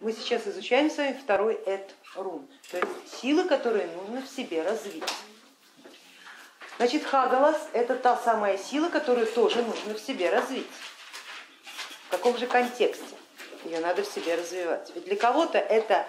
[0.00, 4.62] Мы сейчас изучаем с вами второй эт рун, то есть силы, которые нужно в себе
[4.62, 5.02] развить.
[6.76, 10.68] Значит, Хагалас это та самая сила, которую тоже нужно в себе развить.
[12.06, 13.16] В каком же контексте
[13.64, 14.92] ее надо в себе развивать?
[14.94, 16.06] Ведь для кого-то это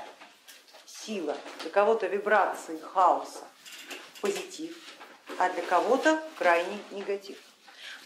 [0.85, 3.43] сила, для кого-то вибрации хаоса,
[4.21, 4.77] позитив,
[5.39, 7.39] а для кого-то крайний негатив.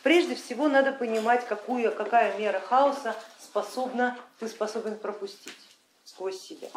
[0.02, 5.63] Прежде всего надо понимать, какую, какая мера хаоса способна, ты способен пропустить
[6.14, 6.70] сквозь себя.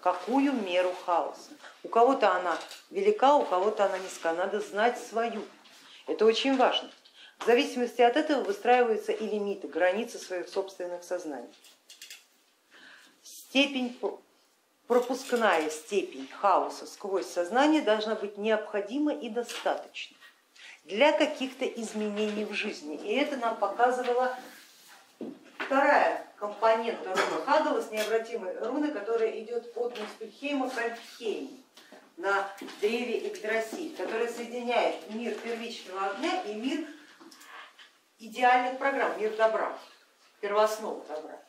[0.00, 1.50] Какую меру хаоса.
[1.82, 2.58] У кого-то она
[2.90, 4.32] велика, у кого-то она низка.
[4.32, 5.44] Надо знать свою.
[6.06, 6.90] Это очень важно.
[7.38, 11.52] В зависимости от этого выстраиваются и лимиты, границы своих собственных сознаний.
[13.22, 13.98] Степень,
[14.86, 20.16] пропускная степень хаоса сквозь сознание должна быть необходима и достаточна
[20.84, 22.96] для каких-то изменений в жизни.
[22.96, 24.38] И это нам показывала
[25.60, 31.58] вторая компонента руны Хагала с необратимой руны, которая идет от Муспельхейма к Альфхейму
[32.16, 36.86] на древе Игдрасиль, которая соединяет мир первичного огня и мир
[38.18, 39.76] идеальных программ, мир добра,
[40.40, 41.40] первооснова добра.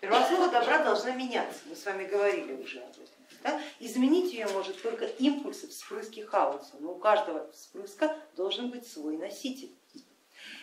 [0.00, 3.14] Первооснова добра должна меняться, мы с вами говорили уже об этом.
[3.42, 3.60] Да?
[3.78, 9.74] Изменить ее может только импульсы, вспрыски хаоса, но у каждого вспрыска должен быть свой носитель.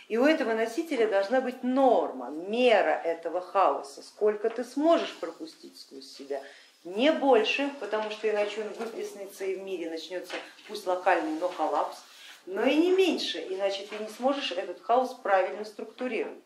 [0.08, 6.12] И у этого носителя должна быть норма, мера этого хаоса, сколько ты сможешь пропустить сквозь
[6.12, 6.42] себя.
[6.84, 10.36] Не больше, потому что иначе он выплеснется и в мире начнется
[10.68, 11.98] пусть локальный, но коллапс,
[12.46, 16.44] но и не меньше, иначе ты не сможешь этот хаос правильно структурировать.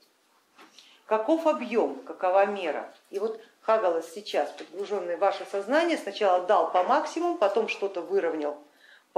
[1.07, 2.93] Каков объем, какова мера?
[3.09, 8.57] И вот Хагалас сейчас, погруженный в ваше сознание, сначала дал по максимуму, потом что-то выровнял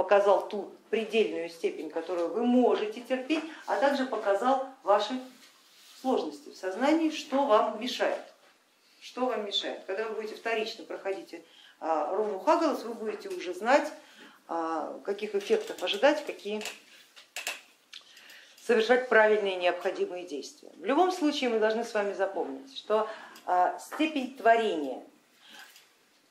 [0.00, 5.12] показал ту предельную степень, которую вы можете терпеть, а также показал ваши
[6.00, 8.24] сложности в сознании, что вам мешает.
[9.02, 9.84] Что вам мешает?
[9.86, 11.42] Когда вы будете вторично проходить
[11.80, 13.92] а, руну Хагалас, вы будете уже знать,
[14.48, 16.62] а, каких эффектов ожидать, какие
[18.66, 20.70] совершать правильные необходимые действия.
[20.76, 23.06] В любом случае мы должны с вами запомнить, что
[23.44, 25.04] а, степень творения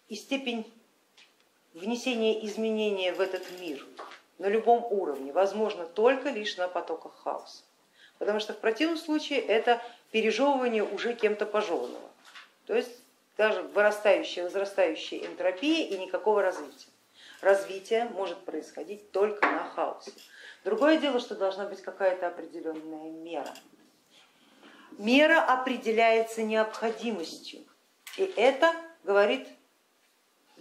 [0.07, 0.65] и степень
[1.79, 3.85] внесение изменения в этот мир
[4.37, 7.63] на любом уровне возможно только лишь на потоках хаоса,
[8.17, 9.81] потому что в противном случае это
[10.11, 12.09] пережевывание уже кем-то пожеванного,
[12.65, 12.91] то есть
[13.37, 16.89] даже вырастающая, возрастающая энтропия и никакого развития.
[17.41, 20.11] Развитие может происходить только на хаосе.
[20.65, 23.53] Другое дело, что должна быть какая-то определенная мера.
[24.97, 27.61] Мера определяется необходимостью,
[28.17, 28.73] и это
[29.05, 29.47] говорит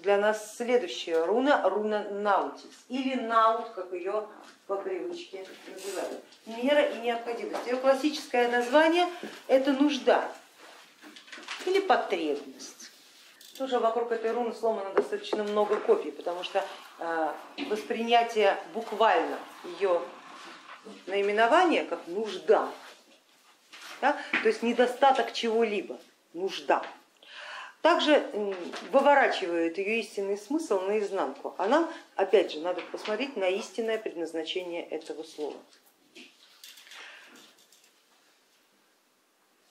[0.02, 4.26] для нас следующая руна, руна Наутис, или Наут, как ее
[4.66, 6.22] по привычке называют.
[6.46, 7.66] Мера и необходимость.
[7.66, 9.08] Ее классическое название
[9.46, 10.30] это нужда
[11.66, 12.90] или потребность.
[13.56, 16.64] Тоже вокруг этой руны сломано достаточно много копий, потому что
[17.00, 17.32] э,
[17.68, 19.38] воспринятие буквально
[19.80, 20.00] ее
[21.06, 22.68] наименования как нужда,
[24.00, 25.98] да, то есть недостаток чего-либо,
[26.34, 26.84] нужда
[27.88, 28.22] также
[28.92, 31.54] выворачивает ее истинный смысл наизнанку.
[31.56, 35.56] А нам, опять же, надо посмотреть на истинное предназначение этого слова.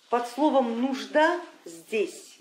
[0.10, 2.40] Под словом нужда здесь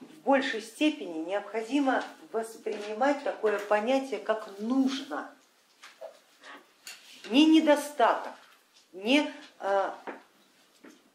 [0.00, 5.32] в большей степени необходимо воспринимать такое понятие, как нужно.
[7.30, 8.32] Не недостаток,
[8.92, 9.90] не э,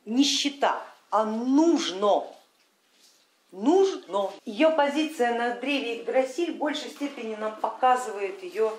[0.06, 2.39] нищета, а нужно
[3.52, 4.32] нужно.
[4.46, 8.72] Ее позиция на древе Игдрасиль в большей степени нам показывает ее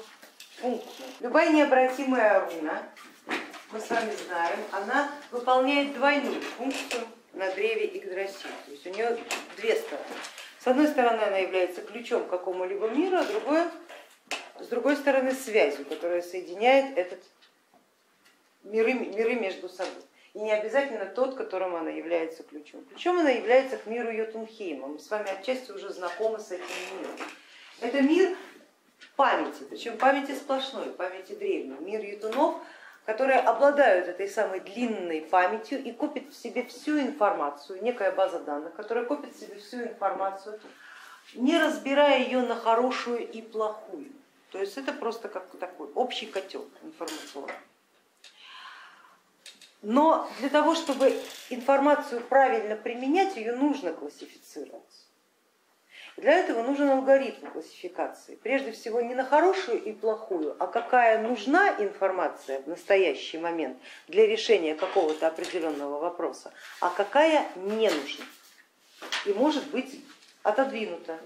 [0.61, 1.07] функцию.
[1.21, 2.83] Любая необратимая руна,
[3.73, 8.51] мы с вами знаем, она выполняет двойную функцию на древе Игдрасиль.
[8.67, 9.19] То есть у нее
[9.57, 10.07] две стороны.
[10.59, 13.71] С одной стороны она является ключом к какому-либо миру, а другое,
[14.59, 17.23] с другой стороны связью, которая соединяет этот
[18.63, 20.03] миры, миры между собой
[20.35, 22.85] и не обязательно тот, которым она является ключом.
[22.85, 24.87] Ключом она является к миру Йотунхейма.
[24.87, 26.65] Мы с вами отчасти уже знакомы с этим
[26.99, 27.17] миром.
[27.81, 28.37] Это мир
[29.17, 32.57] памяти, причем памяти сплошной, памяти древней, мир ютунов,
[33.05, 38.75] которые обладают этой самой длинной памятью и копят в себе всю информацию, некая база данных,
[38.75, 40.61] которая копит в себе всю информацию,
[41.35, 44.13] не разбирая ее на хорошую и плохую.
[44.53, 47.55] То есть это просто как такой общий котел информационный.
[49.83, 51.19] Но для того, чтобы
[51.49, 54.83] информацию правильно применять, ее нужно классифицировать.
[56.17, 58.35] Для этого нужен алгоритм классификации.
[58.43, 64.27] Прежде всего не на хорошую и плохую, а какая нужна информация в настоящий момент для
[64.27, 68.25] решения какого-то определенного вопроса, а какая не нужна.
[69.25, 70.05] и может быть
[70.43, 71.19] отодвинута,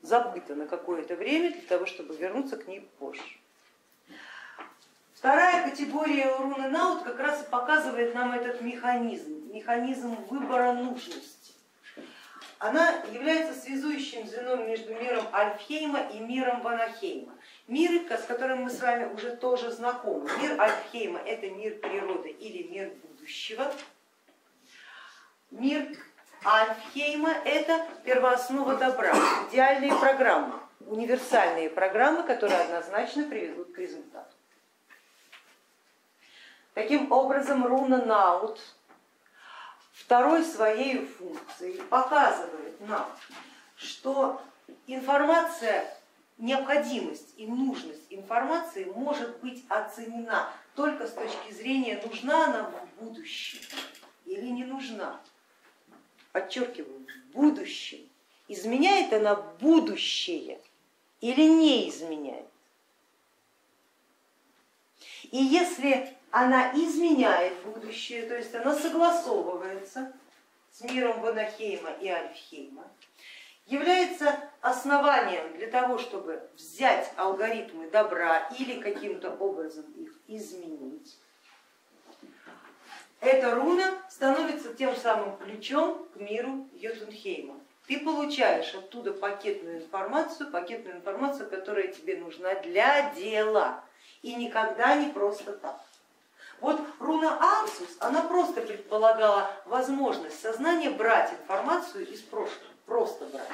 [0.00, 3.39] забыта на какое-то время для того, чтобы вернуться к ней позже.
[5.20, 11.52] Вторая категория руны Наут как раз и показывает нам этот механизм, механизм выбора нужности.
[12.58, 17.34] Она является связующим звеном между миром Альфхейма и миром Ванахейма.
[17.68, 20.26] Миры, с которым мы с вами уже тоже знакомы.
[20.40, 23.70] Мир Альфхейма это мир природы или мир будущего.
[25.50, 25.86] Мир
[26.46, 29.14] Альфхейма это первооснова добра,
[29.50, 30.54] идеальные программы,
[30.86, 34.29] универсальные программы, которые однозначно приведут к результату.
[36.74, 38.60] Таким образом, руна Наут
[39.92, 43.06] второй своей функцией показывает нам,
[43.76, 44.40] что
[44.86, 45.92] информация
[46.38, 53.58] необходимость и нужность информации может быть оценена только с точки зрения, нужна она в будущем
[54.24, 55.20] или не нужна.
[56.32, 58.08] Подчеркиваю, в будущем.
[58.48, 60.60] Изменяет она будущее
[61.20, 62.46] или не изменяет.
[65.30, 70.12] И если она изменяет будущее, то есть она согласовывается
[70.70, 72.84] с миром Ванахейма и Альфхейма,
[73.66, 81.18] является основанием для того, чтобы взять алгоритмы добра или каким-то образом их изменить,
[83.20, 87.60] эта руна становится тем самым ключом к миру Йотунхейма.
[87.86, 93.84] Ты получаешь оттуда пакетную информацию, пакетную информацию, которая тебе нужна для дела
[94.22, 95.80] и никогда не просто так.
[96.60, 103.48] Вот руна Арсус, она просто предполагала возможность сознания брать информацию из прошлого просто брать.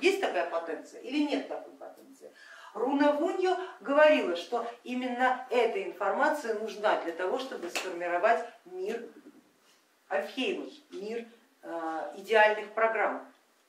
[0.00, 2.30] Есть такая потенция или нет такой потенции?
[2.74, 9.02] Руна Вуньо говорила, что именно эта информация нужна для того, чтобы сформировать мир
[10.10, 11.26] Альфхеймов, мир
[11.62, 13.26] э, идеальных программ.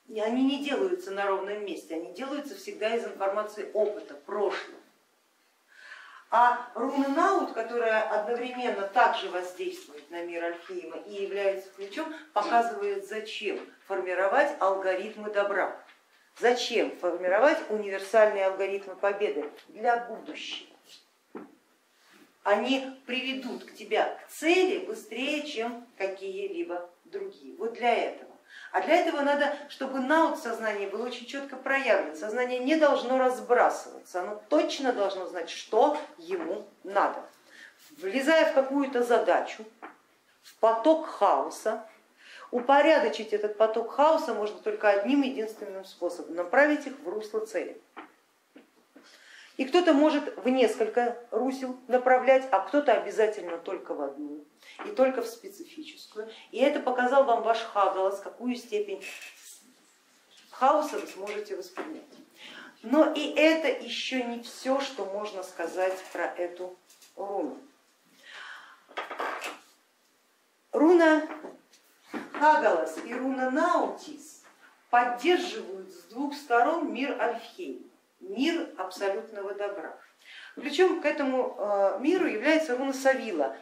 [0.08, 4.78] И они не делаются на ровном месте, они делаются всегда из информации опыта, прошлого.
[6.36, 13.60] А руна Наут, которая одновременно также воздействует на мир Альфейма и является ключом, показывает, зачем
[13.86, 15.80] формировать алгоритмы добра.
[16.40, 20.74] Зачем формировать универсальные алгоритмы победы для будущего.
[22.42, 27.56] Они приведут к тебя к цели быстрее, чем какие-либо другие.
[27.58, 28.33] Вот для этого.
[28.74, 32.16] А для этого надо, чтобы наут сознания был очень четко проявлен.
[32.16, 37.22] Сознание не должно разбрасываться, оно точно должно знать, что ему надо.
[37.98, 39.64] Влезая в какую-то задачу,
[40.42, 41.86] в поток хаоса,
[42.50, 47.80] упорядочить этот поток хаоса можно только одним единственным способом, направить их в русло цели.
[49.56, 54.44] И кто-то может в несколько русел направлять, а кто-то обязательно только в одну
[54.84, 56.30] и только в специфическую.
[56.50, 59.02] И это показал вам ваш Хагалас, какую степень
[60.50, 62.02] хаоса вы сможете воспринять.
[62.82, 66.76] Но и это еще не все, что можно сказать про эту
[67.16, 67.58] руну.
[70.72, 71.26] Руна
[72.32, 74.42] Хагалас и руна Наутис
[74.90, 79.96] поддерживают с двух сторон мир Альфхейм, мир абсолютного добра.
[80.56, 83.56] Причем к этому э, миру является руна Савила,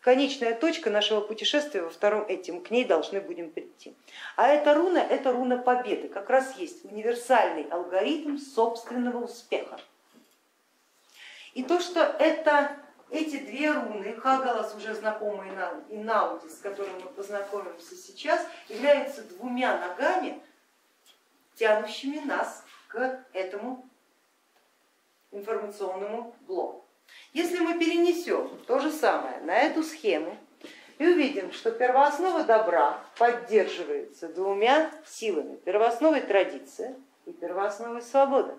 [0.00, 3.94] конечная точка нашего путешествия во втором этим, к ней должны будем прийти.
[4.36, 9.78] А эта руна, это руна победы, как раз есть универсальный алгоритм собственного успеха.
[11.54, 12.76] И то, что это
[13.10, 19.22] эти две руны, Хагалас уже знакомый нам и Наутис, с которым мы познакомимся сейчас, являются
[19.22, 20.40] двумя ногами,
[21.56, 23.84] тянущими нас к этому
[25.32, 26.84] информационному блоку.
[27.32, 30.36] Если мы перенесем то же самое на эту схему
[30.98, 38.58] и увидим, что первооснова добра поддерживается двумя силами, первоосновой традиция и первоосновой свобода,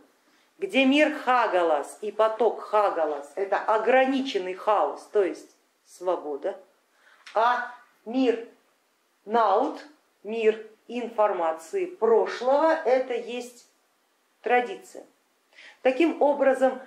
[0.57, 5.55] где мир Хагалас и поток Хагалас это ограниченный хаос, то есть
[5.85, 6.57] свобода,
[7.33, 7.73] а
[8.05, 8.47] мир
[9.25, 9.85] Наут,
[10.23, 13.67] мир информации прошлого, это есть
[14.41, 15.05] традиция.
[15.81, 16.81] Таким образом,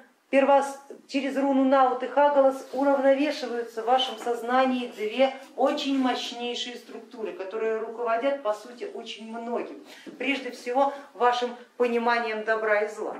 [1.08, 8.42] через руну Наут и Хагалас уравновешиваются в вашем сознании две очень мощнейшие структуры, которые руководят
[8.42, 9.84] по сути очень многим.
[10.18, 13.16] Прежде всего вашим пониманием добра и зла.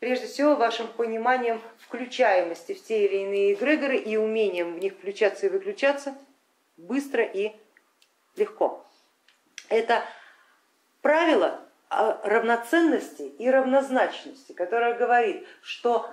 [0.00, 5.46] Прежде всего вашим пониманием включаемости в те или иные эгрегоры и умением в них включаться
[5.46, 6.14] и выключаться
[6.76, 7.52] быстро и
[8.36, 8.84] легко.
[9.68, 10.02] Это
[11.00, 11.60] правило
[12.24, 16.10] равноценности и равнозначности, которая говорит, что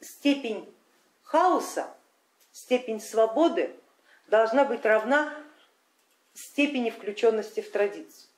[0.00, 0.72] степень
[1.22, 1.88] хаоса,
[2.52, 3.74] степень свободы
[4.28, 5.32] должна быть равна
[6.34, 8.28] степени включенности в традицию.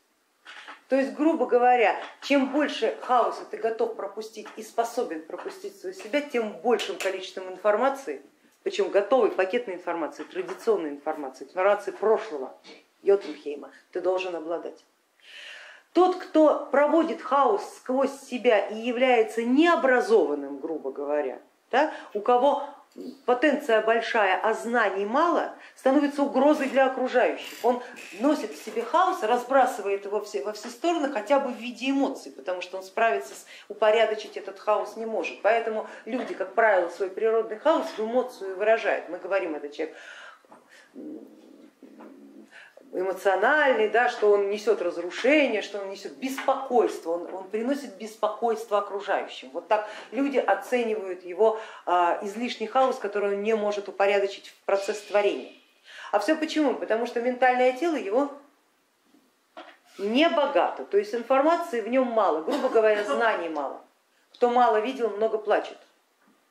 [0.89, 6.21] То есть, грубо говоря, чем больше хаоса ты готов пропустить и способен пропустить свою себя,
[6.21, 8.23] тем большим количеством информации,
[8.63, 12.57] причем готовой пакетной информации, традиционной информации, информации прошлого
[13.03, 14.85] Йотунхейма, ты должен обладать.
[15.97, 22.65] Тот, кто проводит хаос сквозь себя и является необразованным, грубо говоря, да, у кого
[23.25, 27.49] потенция большая, а знаний мало, становится угрозой для окружающих.
[27.63, 27.83] Он
[28.21, 32.31] носит в себе хаос, разбрасывает его все, во все стороны хотя бы в виде эмоций,
[32.31, 35.41] потому что он справиться, с, упорядочить этот хаос не может.
[35.41, 39.09] Поэтому люди, как правило, свой природный хаос в эмоцию выражают.
[39.09, 39.97] Мы говорим, это человек
[42.97, 49.51] эмоциональный, да, что он несет разрушение, что он несет беспокойство, он, он приносит беспокойство окружающим.
[49.53, 55.01] Вот так люди оценивают его а, излишний хаос, который он не может упорядочить в процесс
[55.03, 55.53] творения.
[56.11, 56.75] А все почему?
[56.75, 58.33] Потому что ментальное тело его
[59.99, 63.83] не богато, то есть информации в нем мало, грубо говоря, знаний мало.
[64.35, 65.79] Кто мало видел, много плачет.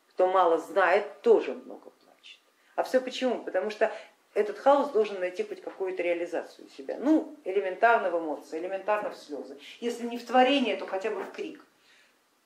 [0.09, 2.39] Кто мало знает, тоже много плачет.
[2.75, 3.43] А все почему?
[3.43, 3.91] Потому что
[4.35, 6.97] этот хаос должен найти хоть какую-то реализацию себя.
[6.99, 9.57] Ну, элементарно в эмоции, элементарно в слезы.
[9.79, 11.63] Если не в творение, то хотя бы в крик.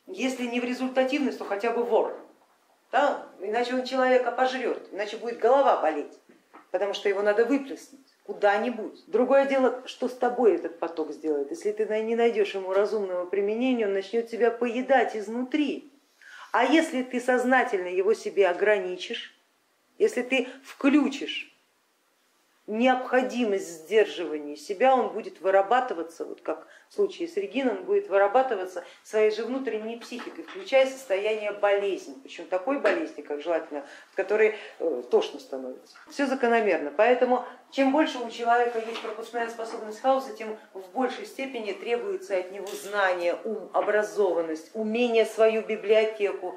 [0.05, 2.15] Если не в результативность, то хотя бы вор.
[2.91, 3.25] Да?
[3.41, 6.13] Иначе он человека пожрет, иначе будет голова болеть,
[6.72, 9.05] потому что его надо выплеснуть куда-нибудь.
[9.08, 11.50] Другое дело, что с тобой этот поток сделает.
[11.50, 15.91] Если ты не найдешь ему разумного применения, он начнет тебя поедать изнутри.
[16.51, 19.36] А если ты сознательно его себе ограничишь,
[19.98, 21.50] если ты включишь
[22.69, 28.83] необходимость сдерживания себя, он будет вырабатываться, вот как в случае с Региной, он будет вырабатываться
[29.03, 35.03] своей же внутренней психикой, включая состояние болезни, причем такой болезни, как желательно, в которой э,
[35.09, 35.97] тошно становится.
[36.09, 41.71] Все закономерно, поэтому чем больше у человека есть пропускная способность хаоса, тем в большей степени
[41.71, 46.55] требуется от него знание, ум, образованность, умение свою библиотеку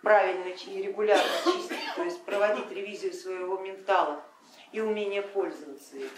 [0.00, 4.24] правильно и регулярно чистить, то есть проводить ревизию своего ментала
[4.72, 6.10] и умение пользоваться этим.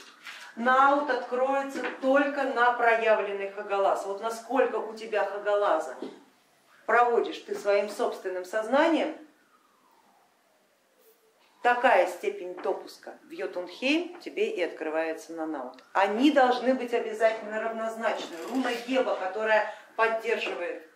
[0.56, 4.04] Наут откроется только на проявленный хагалаз.
[4.04, 5.96] Вот насколько у тебя хагалаза
[6.86, 9.16] проводишь ты своим собственным сознанием,
[11.62, 15.82] такая степень допуска в Йотунхейм тебе и открывается на наут.
[15.94, 18.36] Они должны быть обязательно равнозначны.
[18.50, 20.86] Руна Геба, которая поддерживает,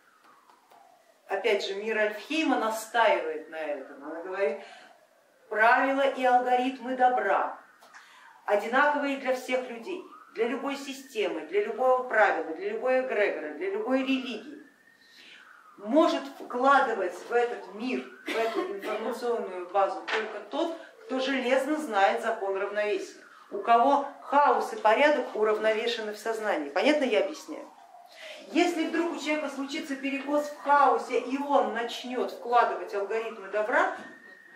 [1.28, 4.04] опять же, мир Альфхейма, настаивает на этом.
[4.04, 4.60] Она говорит,
[5.48, 7.58] правила и алгоритмы добра
[8.46, 10.02] одинаковые для всех людей,
[10.34, 14.62] для любой системы, для любого правила, для любой эгрегора, для любой религии,
[15.78, 22.56] может вкладывать в этот мир, в эту информационную базу только тот, кто железно знает закон
[22.56, 26.70] равновесия, у кого хаос и порядок уравновешены в сознании.
[26.70, 27.68] Понятно я объясняю?
[28.52, 33.96] Если вдруг у человека случится перекос в хаосе, и он начнет вкладывать алгоритмы добра,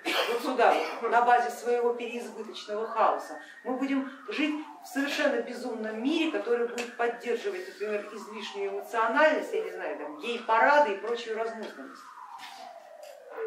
[0.04, 6.68] вот сюда, на базе своего переизбыточного хаоса, мы будем жить в совершенно безумном мире, который
[6.68, 12.02] будет поддерживать, например, излишнюю эмоциональность, я не знаю, там, гей-парады и прочую разнузданность,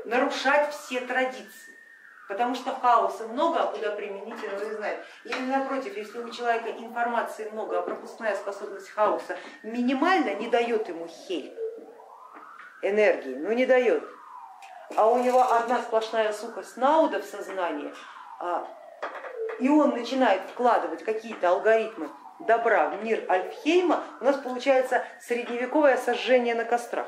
[0.06, 1.74] нарушать все традиции.
[2.30, 5.06] Потому что хаоса много, а куда применить его не знает.
[5.26, 11.08] Или напротив, если у человека информации много, а пропускная способность хаоса минимальна, не дает ему
[11.08, 11.54] хель
[12.82, 14.04] энергии, ну не дает
[14.96, 17.94] а у него одна сплошная сухость науда в сознании,
[18.40, 18.66] а,
[19.60, 22.10] и он начинает вкладывать какие-то алгоритмы
[22.40, 27.08] добра в мир Альфхейма, у нас получается средневековое сожжение на кострах,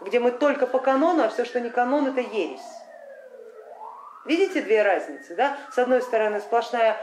[0.00, 2.60] где мы только по канону, а все, что не канон, это ересь.
[4.24, 5.34] Видите две разницы?
[5.34, 5.56] Да?
[5.72, 6.96] С одной стороны сплошная,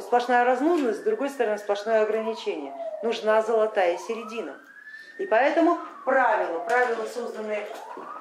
[0.00, 2.74] сплошная разнузность, с другой стороны сплошное ограничение.
[3.02, 4.58] Нужна золотая середина.
[5.18, 7.66] И поэтому правила, правила, созданные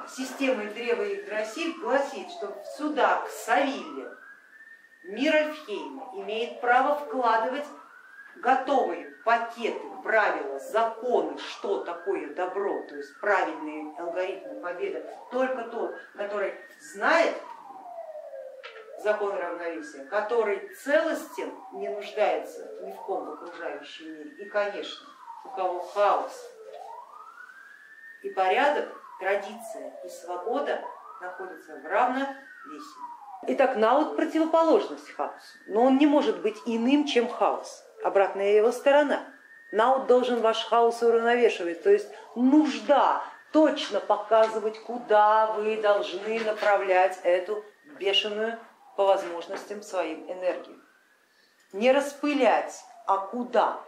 [0.07, 4.11] системой древа Игдрасиль, гласит, что сюда, к Савилле,
[5.03, 7.65] мир Альфхейма имеет право вкладывать
[8.37, 16.53] готовые пакеты, правила, законы, что такое добро, то есть правильные алгоритмы победы, только тот, который
[16.79, 17.35] знает
[19.03, 24.29] закон равновесия, который целостен, не нуждается ни в ком в окружающем мире.
[24.37, 25.07] И, конечно,
[25.43, 26.54] у кого хаос
[28.25, 28.89] и порядок,
[29.19, 30.81] традиция и свобода
[31.21, 32.35] находятся в равновесии.
[33.47, 37.85] Итак, наут противоположность хаосу, но он не может быть иным, чем хаос.
[38.03, 39.27] Обратная его сторона.
[39.71, 47.63] Наут должен ваш хаос уравновешивать, то есть нужда точно показывать, куда вы должны направлять эту
[47.99, 48.57] бешеную
[48.97, 50.81] по возможностям своим энергию.
[51.73, 53.81] Не распылять а куда.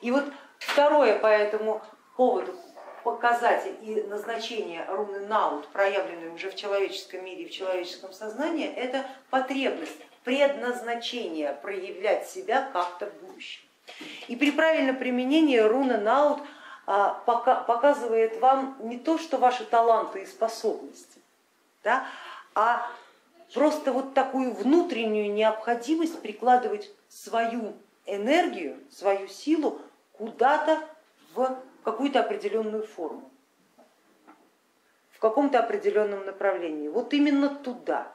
[0.00, 0.24] И вот
[0.58, 1.82] второе по этому
[2.16, 2.56] поводу
[3.02, 9.04] показатель и назначение руны Наут, проявленной уже в человеческом мире и в человеческом сознании, это
[9.30, 13.62] потребность, предназначение проявлять себя как-то в будущем.
[14.28, 16.40] И при правильном применении руны Наут
[16.86, 21.20] а, показывает вам не то, что ваши таланты и способности,
[21.82, 22.06] да,
[22.54, 22.88] а
[23.52, 27.74] просто вот такую внутреннюю необходимость прикладывать свою
[28.06, 29.80] энергию, свою силу
[30.12, 30.78] куда-то
[31.34, 33.30] в какую-то определенную форму,
[35.10, 36.88] в каком-то определенном направлении.
[36.88, 38.12] Вот именно туда,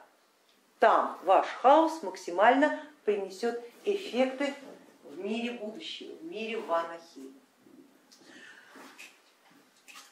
[0.78, 4.54] там ваш хаос максимально принесет эффекты
[5.04, 7.32] в мире будущего, в мире Ванахи.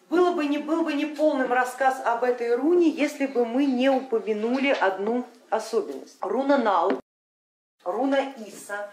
[0.09, 3.91] Было бы не, был бы не полным рассказ об этой руне, если бы мы не
[3.91, 6.17] упомянули одну особенность.
[6.21, 7.01] Руна Нау,
[7.83, 8.93] руна Иса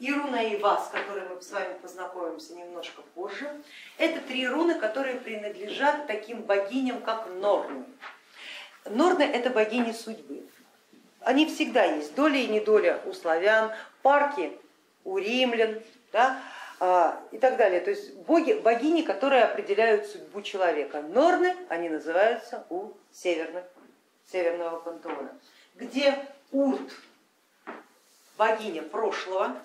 [0.00, 3.50] и руна Ива, с которой мы с вами познакомимся немножко позже,
[3.98, 7.84] это три руны, которые принадлежат таким богиням, как Норны.
[8.84, 10.46] Норны это богини судьбы.
[11.20, 13.72] Они всегда есть, доля и недоля у славян,
[14.02, 14.52] парки
[15.04, 15.80] у римлян,
[16.12, 16.42] да,
[16.80, 17.80] а, и так далее.
[17.80, 21.00] То есть боги, богини, которые определяют судьбу человека.
[21.00, 23.64] Норны, они называются у северных,
[24.30, 25.32] северного пантеона,
[25.76, 26.14] где
[26.52, 26.92] Урт,
[28.36, 29.56] богиня прошлого,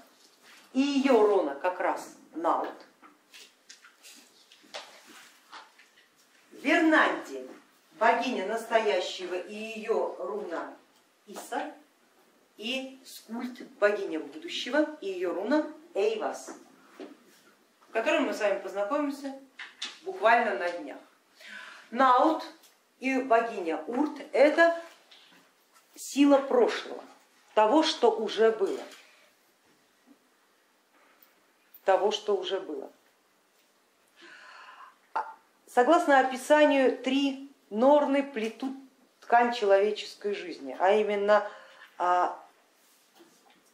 [0.74, 2.70] и ее рона как раз Наут.
[6.52, 7.48] Вернанди,
[8.00, 10.74] богиня настоящего и ее руна
[11.28, 11.74] Иса,
[12.58, 16.52] и Скульт, богиня будущего, и ее руна Эйвас
[17.90, 19.34] с которым мы с вами познакомимся
[20.04, 20.98] буквально на днях.
[21.92, 22.44] Наут
[23.00, 24.80] и богиня Урт это
[25.96, 27.04] сила прошлого,
[27.56, 28.80] того, что уже было.
[31.89, 32.92] Того, что уже было.
[35.16, 35.25] А,
[35.66, 38.75] согласно описанию, три норны плетут
[39.22, 41.50] ткань человеческой жизни, а именно
[41.98, 42.40] а,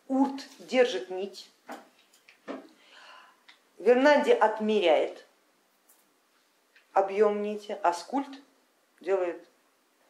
[0.08, 1.52] Урт держит нить,
[3.80, 5.26] Вернанди отмеряет
[6.94, 8.42] объем нити, а скульт
[9.02, 9.46] делает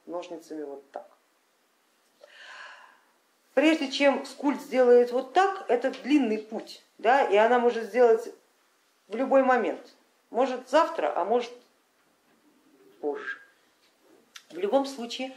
[0.06, 1.10] ножницами вот так.
[3.56, 8.34] Прежде чем скульт сделает вот так, это длинный путь, да, и она может сделать
[9.08, 9.96] в любой момент.
[10.30, 11.52] Может завтра, а может
[13.02, 13.40] позже.
[14.52, 15.36] В любом случае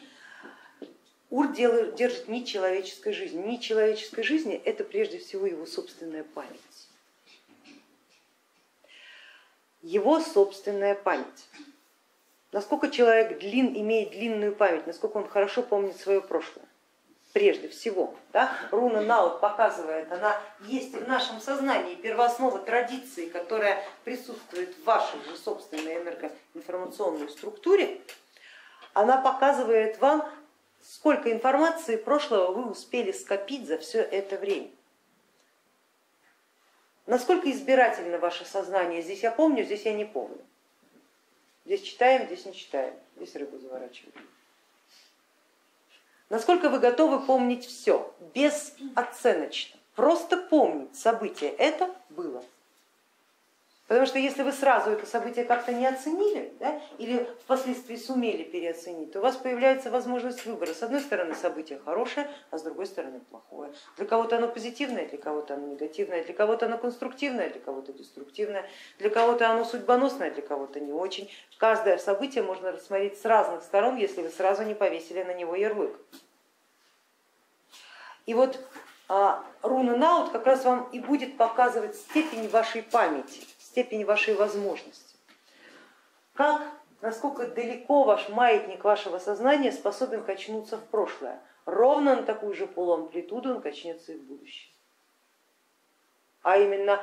[1.31, 3.43] Ур держит нить человеческой жизни.
[3.43, 6.89] Нить человеческой жизни это прежде всего его собственная память.
[9.83, 11.49] его собственная память.
[12.53, 16.67] Насколько человек длин, имеет длинную память, насколько он хорошо помнит свое прошлое.
[17.39, 18.53] Прежде всего, да?
[18.73, 25.37] руна Наут показывает, она есть в нашем сознании, первооснова традиции, которая присутствует в вашей же
[25.37, 28.01] собственной энергоинформационной структуре,
[28.93, 30.29] она показывает вам,
[30.83, 34.71] сколько информации прошлого вы успели скопить за все это время.
[37.07, 39.01] Насколько избирательно ваше сознание?
[39.01, 40.45] Здесь я помню, здесь я не помню.
[41.67, 44.27] Здесь читаем, здесь не читаем, здесь рыбу заворачиваем.
[46.31, 52.45] Насколько вы готовы помнить все, безоценочно, просто помнить событие, это было.
[53.89, 59.13] Потому что если вы сразу это событие как-то не оценили да, или впоследствии сумели переоценить,
[59.13, 60.75] то у вас появляется возможность выбора.
[60.75, 63.73] С одной стороны событие хорошее, а с другой стороны плохое.
[63.97, 68.69] Для кого-то оно позитивное, для кого-то оно негативное, для кого-то оно конструктивное, для кого-то деструктивное,
[68.99, 71.31] для кого-то оно судьбоносное, для кого-то не очень.
[71.57, 75.99] Каждое событие можно рассмотреть с разных сторон, если вы сразу не повесили на него ярлык.
[78.27, 78.61] И вот
[79.09, 83.47] а, руна Наут как раз вам и будет показывать степень вашей памяти
[83.79, 85.17] степень вашей возможности.
[86.35, 86.63] Как,
[87.01, 91.41] насколько далеко ваш маятник вашего сознания способен качнуться в прошлое.
[91.65, 94.73] Ровно на такую же полуамплитуду он качнется и в будущее.
[96.43, 97.01] А именно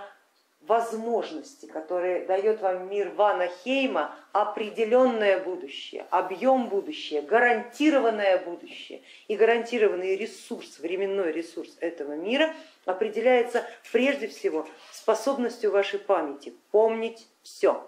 [0.68, 10.16] возможности, которые дает вам мир Вана Хейма, определенное будущее, объем будущее, гарантированное будущее и гарантированный
[10.16, 12.54] ресурс, временной ресурс этого мира
[12.86, 17.84] определяется прежде всего способностью вашей памяти помнить все.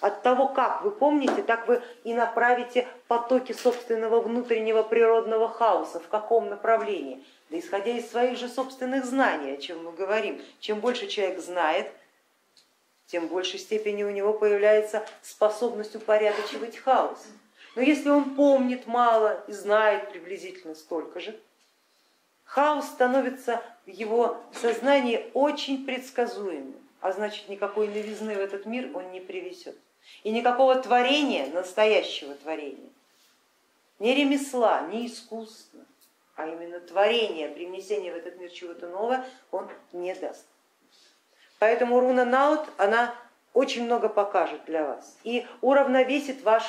[0.00, 6.08] От того, как вы помните, так вы и направите потоки собственного внутреннего природного хаоса, в
[6.08, 7.24] каком направлении.
[7.52, 11.92] Да исходя из своих же собственных знаний, о чем мы говорим, чем больше человек знает,
[13.08, 17.26] тем в большей степени у него появляется способность упорядочивать хаос.
[17.76, 21.38] Но если он помнит мало и знает приблизительно столько же,
[22.44, 29.10] Хаос становится в его сознании очень предсказуемым, а значит никакой новизны в этот мир он
[29.10, 29.76] не привезет.
[30.22, 32.90] И никакого творения, настоящего творения,
[33.98, 35.80] ни ремесла, ни искусства,
[36.36, 40.46] а именно творение, привнесение в этот мир чего-то нового он не даст.
[41.58, 43.14] Поэтому руна Наут, она
[43.54, 46.64] очень много покажет для вас и уравновесит ваш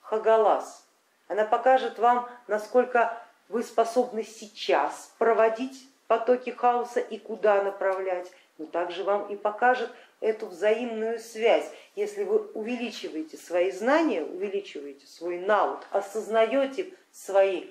[0.00, 0.86] хагалас.
[1.28, 9.04] Она покажет вам, насколько вы способны сейчас проводить потоки хаоса и куда направлять, но также
[9.04, 11.70] вам и покажет эту взаимную связь.
[11.94, 17.70] Если вы увеличиваете свои знания, увеличиваете свой наут, осознаете свои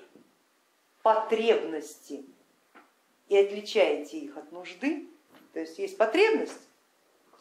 [1.06, 2.24] потребности
[3.28, 5.06] и отличаете их от нужды,
[5.52, 6.68] то есть есть потребность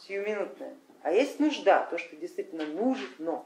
[0.01, 3.43] сиюминутная, а есть нужда, то, что действительно нужно.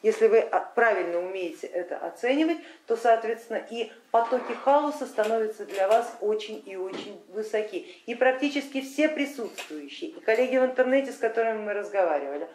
[0.00, 6.62] Если вы правильно умеете это оценивать, то, соответственно, и потоки хаоса становятся для вас очень
[6.64, 7.78] и очень высоки.
[8.06, 12.46] И практически все присутствующие, и коллеги в интернете, с которыми мы разговаривали,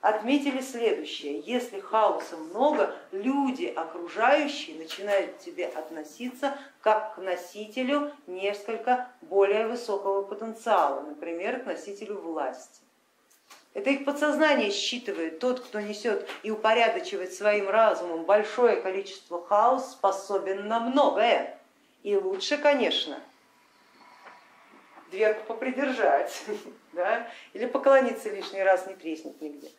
[0.00, 1.40] отметили следующее.
[1.40, 10.22] Если хаоса много, люди окружающие начинают к тебе относиться как к носителю несколько более высокого
[10.22, 12.80] потенциала, например, к носителю власти.
[13.74, 15.38] Это их подсознание считывает.
[15.40, 21.58] Тот, кто несет и упорядочивает своим разумом большое количество хаос, способен на многое.
[22.02, 23.20] И лучше, конечно,
[25.10, 26.44] дверку попридержать
[26.92, 27.30] да?
[27.52, 29.70] или поклониться лишний раз, не треснет нигде.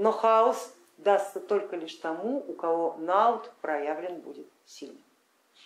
[0.00, 4.98] Но хаос дастся только лишь тому, у кого наут проявлен будет сильно.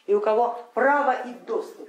[0.07, 1.89] И у кого право и доступ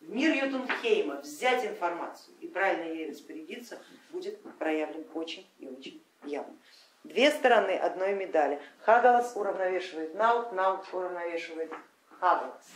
[0.00, 3.78] в мир Ютунхейма взять информацию и правильно ей распорядиться
[4.10, 6.56] будет проявлен очень и очень явно.
[7.04, 8.60] Две стороны одной медали.
[8.80, 11.72] Хагалас уравновешивает Наут, Наут уравновешивает
[12.18, 12.68] Хагалас.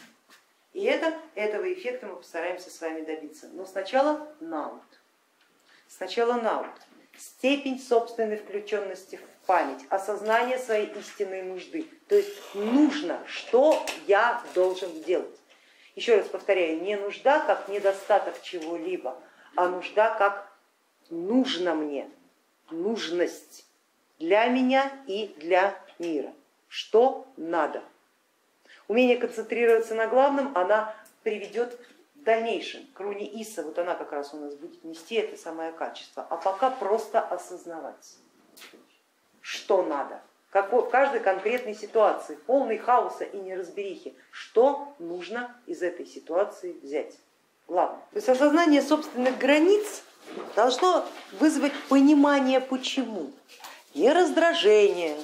[0.73, 3.49] И это, этого эффекта мы постараемся с вами добиться.
[3.55, 4.83] Но сначала Наут.
[5.89, 6.71] Сначала Наут.
[7.19, 11.87] Степень собственной включенности в память, осознание своей истинной нужды.
[12.09, 15.39] То есть нужно, что я должен делать.
[15.95, 19.17] Еще раз повторяю, не нужда как недостаток чего-либо,
[19.55, 20.53] а нужда как
[21.09, 22.11] нужно мне,
[22.71, 23.67] нужность
[24.19, 26.33] для меня и для мира.
[26.69, 27.83] Что надо?
[28.89, 31.79] Умение концентрироваться на главном, она приведет
[32.25, 36.27] дальнейшем к руне Иса, вот она как раз у нас будет нести это самое качество,
[36.29, 38.19] а пока просто осознавать,
[39.41, 40.21] что надо
[40.63, 47.15] в каждой конкретной ситуации, полный хаоса и неразберихи, что нужно из этой ситуации взять.
[47.67, 48.01] Главное.
[48.11, 50.03] То есть осознание собственных границ
[50.55, 51.05] должно
[51.41, 53.33] вызвать понимание почему.
[53.95, 55.17] Не раздражение,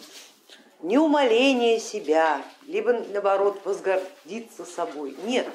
[0.81, 5.17] не умоление себя, либо наоборот возгордиться собой.
[5.25, 5.47] Нет,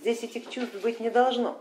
[0.00, 1.60] здесь этих чувств быть не должно.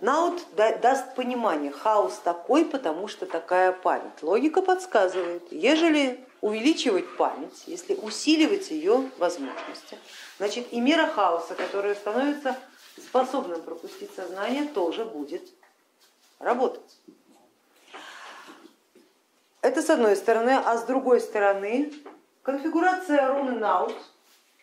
[0.00, 4.22] Наут даст понимание, хаос такой, потому что такая память.
[4.22, 9.98] Логика подсказывает, ежели увеличивать память, если усиливать ее возможности,
[10.38, 12.56] значит и мера хаоса, которая становится
[12.96, 15.42] способным пропустить сознание, тоже будет
[16.38, 17.00] работать.
[19.60, 21.92] Это с одной стороны, а с другой стороны
[22.42, 23.96] конфигурация руны Наут,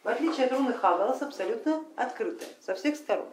[0.05, 3.27] в отличие от руны Хагалас, абсолютно открытая со всех сторон.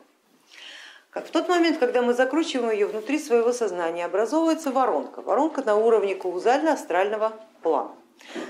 [1.10, 5.76] Как в тот момент, когда мы закручиваем ее внутри своего сознания, образовывается воронка, воронка на
[5.76, 7.94] уровне каузально-астрального плана.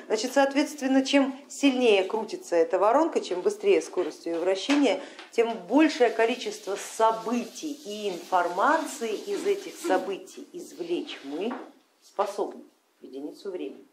[0.07, 5.01] Значит, соответственно, чем сильнее крутится эта воронка, чем быстрее скорость ее вращения,
[5.33, 11.53] тем большее количество событий и информации из этих событий извлечь мы
[12.01, 12.63] способны
[13.01, 13.89] в единицу времени.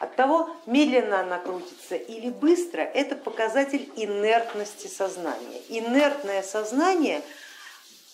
[0.00, 5.62] От того, медленно она крутится или быстро, это показатель инертности сознания.
[5.68, 7.22] Инертное сознание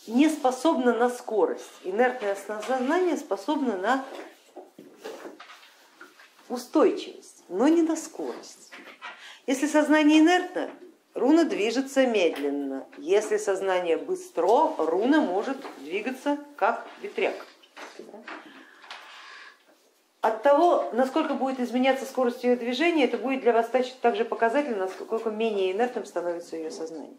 [0.06, 4.04] не способно на скорость, инертное сознание способно на
[6.48, 8.70] устойчивость, но не на скорость.
[9.46, 10.70] Если сознание инертно,
[11.14, 12.86] руна движется медленно.
[12.98, 17.46] Если сознание быстро, руна может двигаться как ветряк.
[20.22, 23.70] От того, насколько будет изменяться скорость ее движения, это будет для вас
[24.02, 27.16] также показательно, насколько менее инертным становится ее сознание.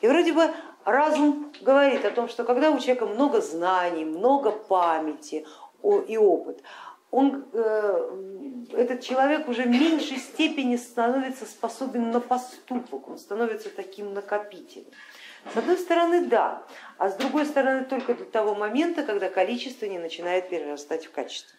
[0.00, 0.50] И вроде бы
[0.84, 5.44] разум говорит о том, что когда у человека много знаний, много памяти
[5.82, 6.62] и опыт,
[7.10, 14.14] он, э, этот человек уже в меньшей степени становится способен на поступок, он становится таким
[14.14, 14.90] накопителем.
[15.52, 16.62] С одной стороны, да,
[16.98, 21.56] а с другой стороны, только до того момента, когда количество не начинает перерастать в качество.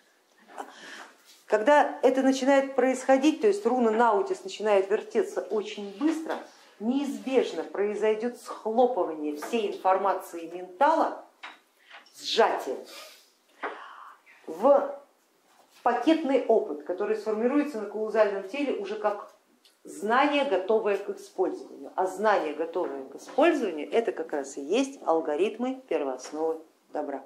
[1.45, 6.35] Когда это начинает происходить, то есть руна Наутис начинает вертеться очень быстро,
[6.79, 11.23] неизбежно произойдет схлопывание всей информации ментала,
[12.19, 12.77] сжатие
[14.45, 14.99] в
[15.83, 19.31] пакетный опыт, который сформируется на каузальном теле уже как
[19.83, 21.91] знание, готовое к использованию.
[21.95, 26.59] А знание, готовое к использованию, это как раз и есть алгоритмы первоосновы
[26.91, 27.23] добра.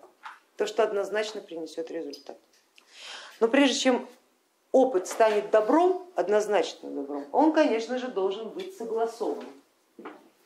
[0.58, 2.38] То, что однозначно принесет результат.
[3.42, 4.08] Но прежде чем
[4.72, 9.44] опыт станет добром, однозначно добром, он, конечно же, должен быть согласован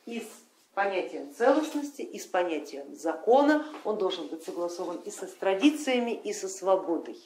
[0.06, 0.28] и с
[0.74, 6.48] понятием целостности, и с понятием закона, он должен быть согласован и со традициями, и со
[6.48, 7.18] свободой.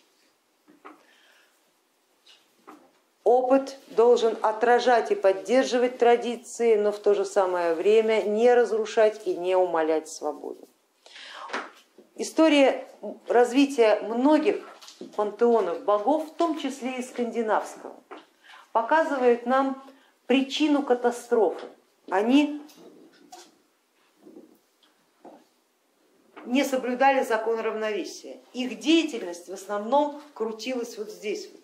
[3.22, 9.36] Опыт должен отражать и поддерживать традиции, но в то же самое время не разрушать и
[9.36, 10.66] не умалять свободу.
[12.16, 12.88] История
[13.28, 14.69] развития многих
[15.16, 17.94] пантеонов богов, в том числе и скандинавского,
[18.72, 19.82] показывает нам
[20.26, 21.66] причину катастрофы.
[22.08, 22.60] Они
[26.46, 28.40] не соблюдали закон равновесия.
[28.52, 31.60] Их деятельность в основном крутилась вот здесь, вот,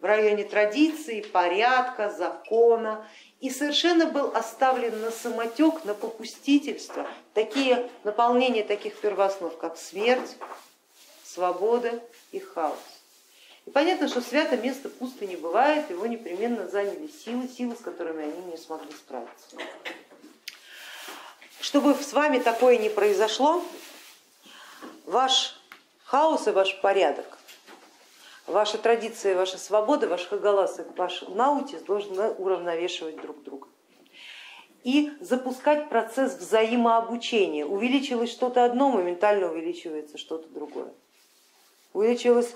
[0.00, 3.06] в районе традиции, порядка, закона.
[3.40, 10.36] И совершенно был оставлен на самотек, на попустительство такие наполнения таких первооснов, как смерть,
[11.32, 12.78] свобода и хаос.
[13.64, 18.24] И понятно, что свято место пусто не бывает, его непременно заняли силы, силы, с которыми
[18.24, 19.56] они не смогли справиться.
[21.60, 23.62] Чтобы с вами такое не произошло,
[25.06, 25.56] ваш
[26.04, 27.38] хаос и ваш порядок,
[28.46, 33.68] ваша традиция, ваша свобода, ваш хагалас и ваш наутис должны уравновешивать друг друга
[34.82, 37.64] и запускать процесс взаимообучения.
[37.64, 40.92] Увеличилось что-то одно, моментально увеличивается что-то другое
[42.02, 42.54] увеличилось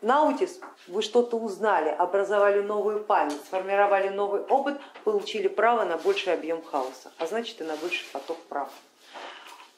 [0.00, 6.62] наутис, вы что-то узнали, образовали новую память, сформировали новый опыт, получили право на больший объем
[6.62, 8.70] хаоса, а значит и на больший поток прав.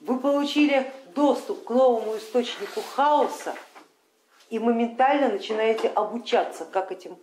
[0.01, 3.55] Вы получили доступ к новому источнику хаоса
[4.51, 7.17] и моментально начинаете обучаться, как этим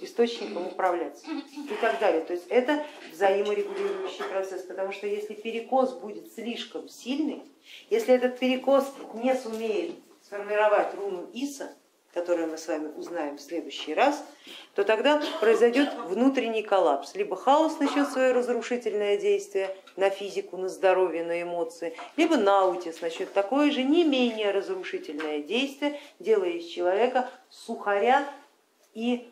[0.00, 2.22] источником управляться и так далее.
[2.22, 7.42] То есть это взаиморегулирующий процесс, потому что если перекос будет слишком сильный,
[7.90, 9.96] если этот перекос не сумеет
[10.28, 11.74] сформировать руну Иса,
[12.12, 14.22] которую мы с вами узнаем в следующий раз,
[14.74, 17.14] то тогда произойдет внутренний коллапс.
[17.14, 23.32] Либо хаос начнет свое разрушительное действие на физику, на здоровье, на эмоции, либо наутис начнет
[23.32, 28.28] такое же не менее разрушительное действие, делая из человека сухаря
[28.92, 29.30] и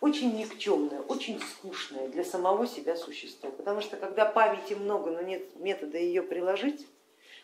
[0.00, 3.50] очень никчемное, очень скучное для самого себя существо.
[3.50, 6.86] Потому что когда памяти много, но нет метода ее приложить,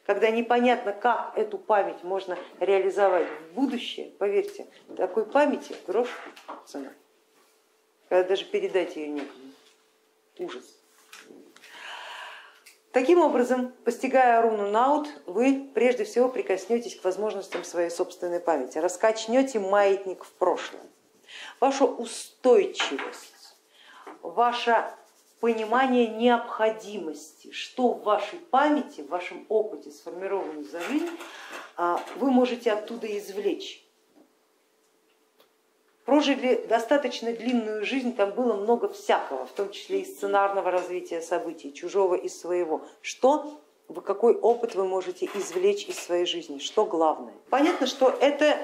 [0.04, 6.08] когда непонятно, как эту память можно реализовать в будущее, поверьте, такой памяти грош
[6.66, 6.92] цена,
[8.08, 9.52] когда даже передать ее некому.
[10.38, 10.78] Ужас.
[12.92, 19.58] Таким образом, постигая руну Наут, вы прежде всего прикоснетесь к возможностям своей собственной памяти, раскачнете
[19.58, 20.82] маятник в прошлое.
[21.58, 23.56] Ваша устойчивость,
[24.22, 24.94] ваша
[25.44, 31.10] понимание необходимости, что в вашей памяти, в вашем опыте, сформированном за жизнь,
[31.76, 33.86] а, вы можете оттуда извлечь.
[36.06, 41.74] Прожили достаточно длинную жизнь, там было много всякого, в том числе и сценарного развития событий,
[41.74, 42.80] чужого и своего.
[43.02, 47.34] Что вы, какой опыт вы можете извлечь из своей жизни, что главное.
[47.50, 48.56] Понятно, что это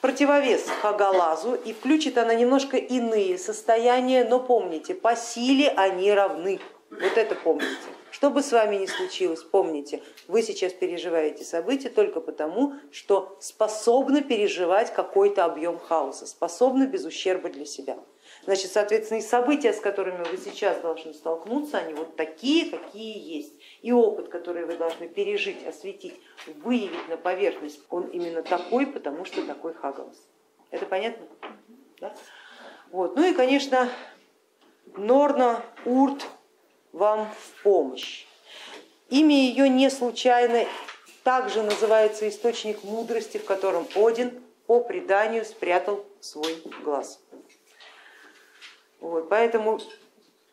[0.00, 6.60] противовес Хагалазу и включит она немножко иные состояния, но помните, по силе они равны.
[6.90, 7.76] Вот это помните.
[8.10, 14.22] Что бы с вами ни случилось, помните, вы сейчас переживаете события только потому, что способны
[14.22, 17.98] переживать какой-то объем хаоса, способны без ущерба для себя.
[18.44, 23.52] Значит, соответственно, и события, с которыми вы сейчас должны столкнуться, они вот такие, какие есть.
[23.82, 29.46] И опыт, который вы должны пережить, осветить, выявить на поверхность, он именно такой, потому что
[29.46, 30.16] такой Хагалас.
[30.70, 31.26] Это понятно?
[32.00, 32.14] Да?
[32.90, 33.16] Вот.
[33.16, 33.88] Ну и, конечно,
[34.96, 36.26] Норна Урт
[36.92, 38.26] вам в помощь.
[39.10, 40.64] Имя ее не случайно,
[41.22, 47.20] также называется источник мудрости, в котором Один по преданию спрятал свой глаз.
[49.00, 49.80] Вот, поэтому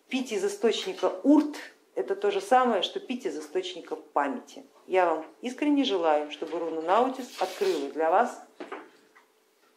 [0.09, 1.55] пить из источника урт
[1.95, 4.65] это то же самое, что пить из источника памяти.
[4.87, 8.41] Я вам искренне желаю, чтобы руна Наутис открыла для вас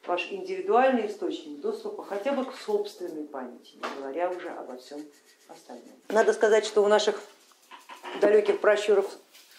[0.07, 5.05] ваш индивидуальный источник доступа хотя бы к собственной памяти, не говоря уже обо всем
[5.49, 5.95] остальном.
[6.09, 7.21] Надо сказать, что у наших
[8.21, 9.07] далеких пращуров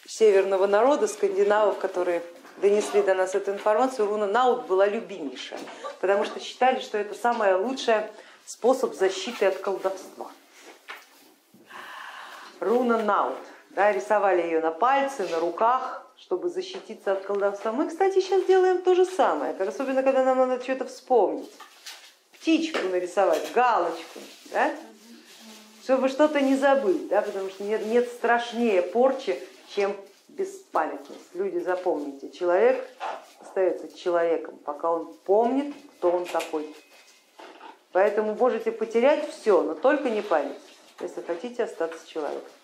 [0.08, 2.24] северного народа, скандинавов, которые
[2.62, 5.60] донесли до нас эту информацию, руна Наут была любимейшая,
[6.00, 7.96] потому что считали, что это самый лучший
[8.46, 10.32] способ защиты от колдовства.
[12.60, 13.38] Руна Наут,
[13.72, 17.72] да, рисовали ее на пальце, на руках, чтобы защититься от колдовства.
[17.72, 21.52] Мы, кстати, сейчас делаем то же самое, особенно когда нам надо что-то вспомнить.
[22.34, 24.20] Птичку нарисовать, галочку,
[24.52, 24.72] да?
[25.84, 27.22] чтобы что-то не забыть, да?
[27.22, 29.39] потому что нет, нет страшнее порчи,
[29.76, 29.96] чем
[30.28, 31.34] беспамятность.
[31.34, 32.88] Люди, запомните, человек
[33.39, 36.76] остается человеком, пока он помнит, кто он такой.
[37.91, 40.58] Поэтому можете потерять все, но только не память,
[40.99, 42.57] если хотите остаться человеком.